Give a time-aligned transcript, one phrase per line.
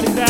[0.00, 0.29] Hey, is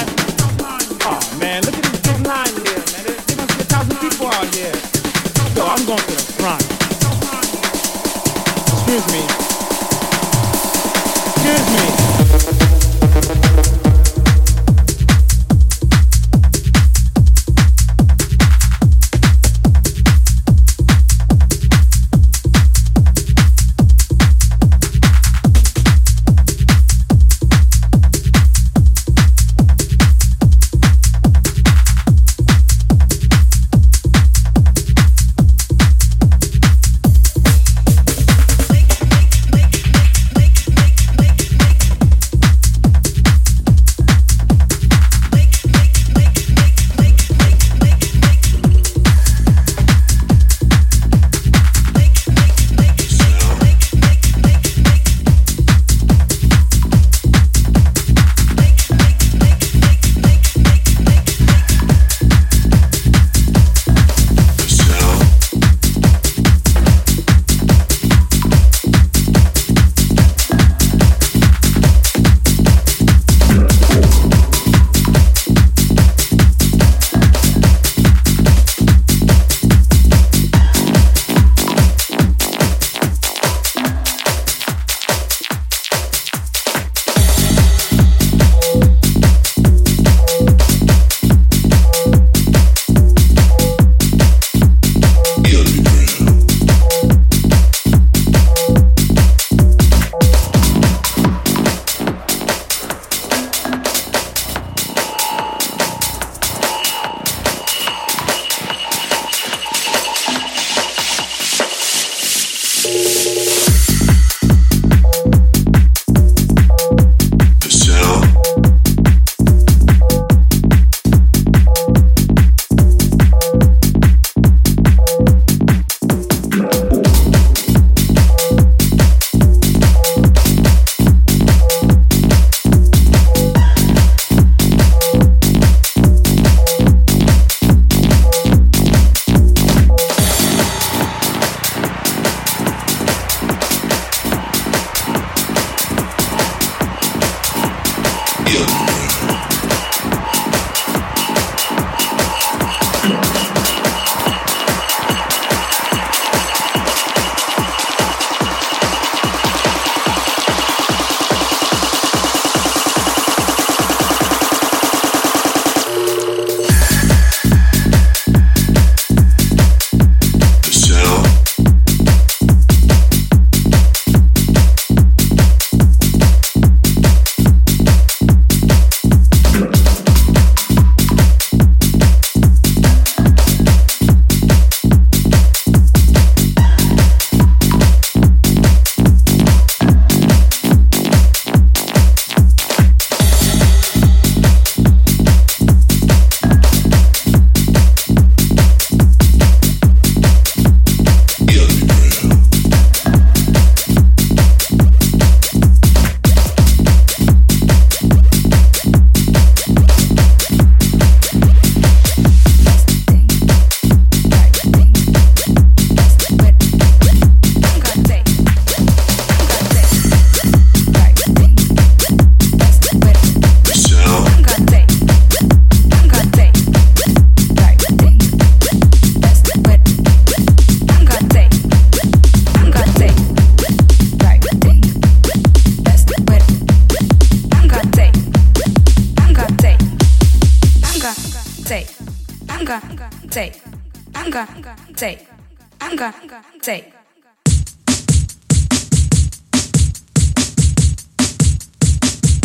[246.01, 246.31] take
[246.63, 246.93] say.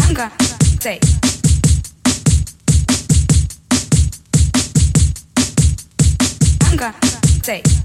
[0.01, 0.31] Hunger,
[0.81, 0.99] say.
[6.63, 6.93] Hunger,
[7.43, 7.84] say.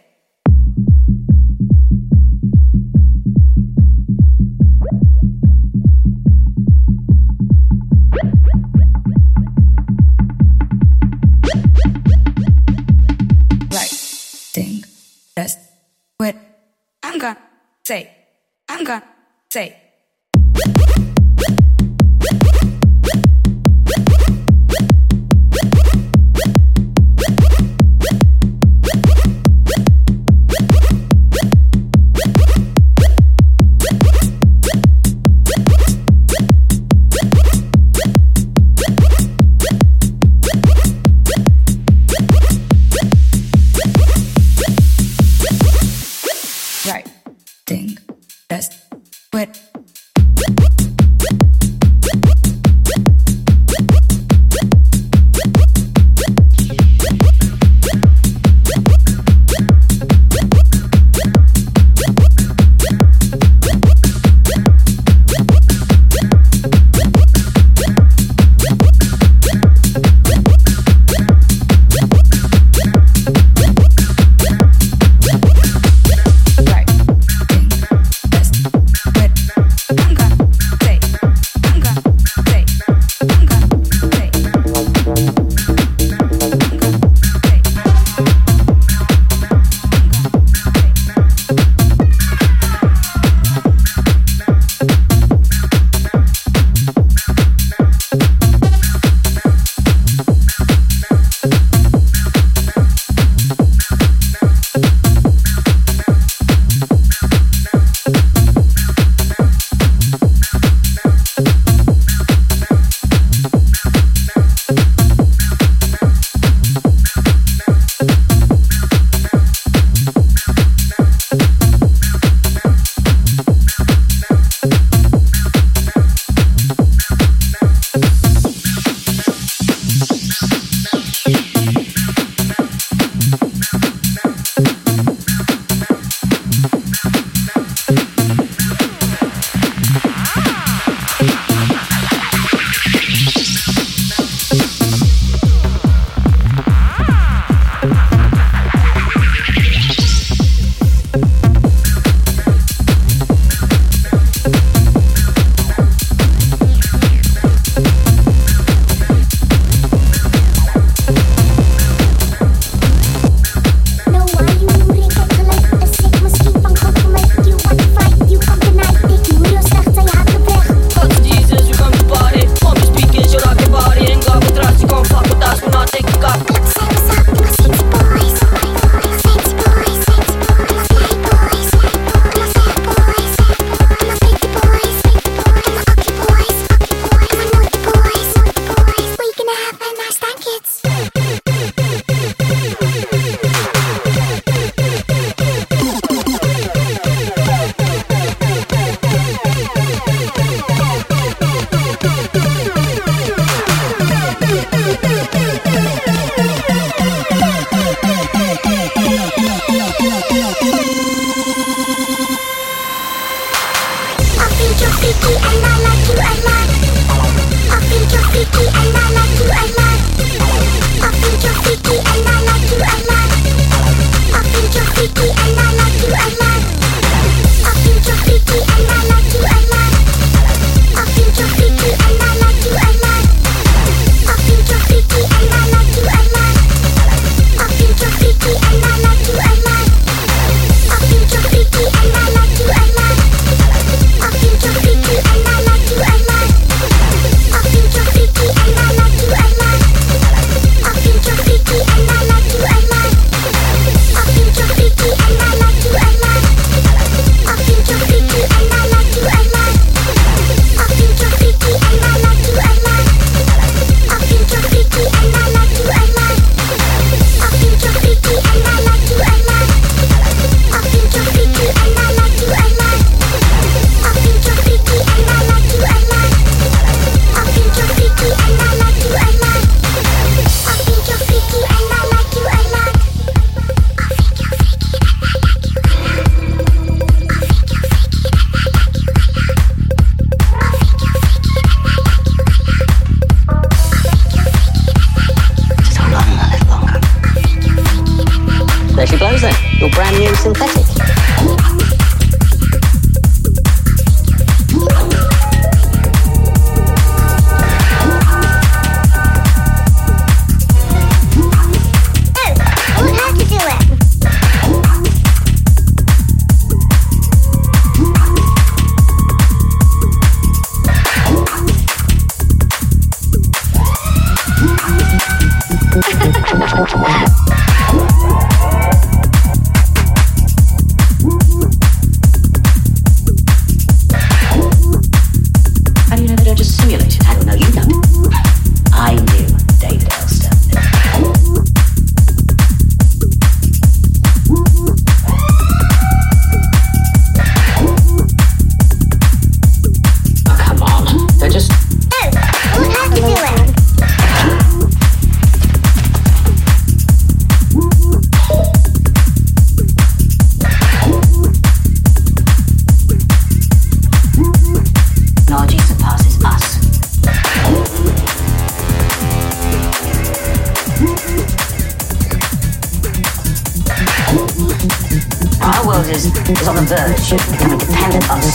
[17.11, 17.37] I'm gonna
[17.83, 18.09] say,
[18.69, 19.03] I'm gonna
[19.49, 19.80] say.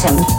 [0.09, 0.36] Is,